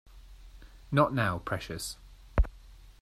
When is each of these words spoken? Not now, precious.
Not 0.91 1.13
now, 1.13 1.37
precious. 1.45 1.95